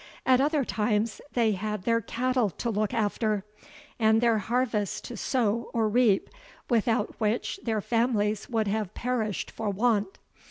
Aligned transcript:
At 0.25 0.41
other 0.41 0.65
times 0.65 1.21
they 1.33 1.51
had 1.51 1.83
their 1.83 2.01
cattle 2.01 2.49
to 2.49 2.71
look 2.71 2.91
after, 2.91 3.43
and 3.99 4.19
their 4.19 4.39
harvests 4.39 4.99
to 5.01 5.15
sow 5.15 5.69
or 5.75 5.87
reap, 5.87 6.31
without 6.71 7.13
which 7.19 7.59
their 7.61 7.81
families 7.81 8.49
would 8.49 8.67
have 8.67 8.95
perished 8.95 9.51
for 9.51 9.69
want. 9.69 10.17